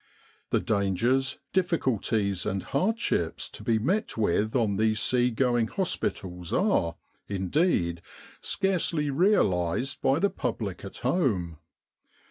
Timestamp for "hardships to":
2.63-3.61